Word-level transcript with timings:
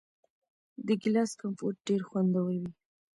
د 0.85 0.87
ګیلاس 1.01 1.31
کمپوټ 1.41 1.75
ډیر 1.87 2.01
خوندور 2.09 2.47
وي. 2.57 2.69